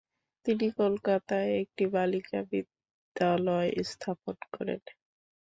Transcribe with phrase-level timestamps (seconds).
[0.45, 4.81] তিনি কলকাতায় একটি বালিকা বিদ্যালয় স্থাপন করেন।